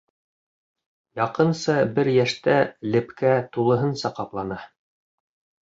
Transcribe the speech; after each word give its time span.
Яҡынса 1.19 1.75
бер 1.99 2.09
йәштә 2.13 2.55
лепкә 2.95 3.37
тулыһынса 3.59 4.15
ҡаплана. 4.21 4.63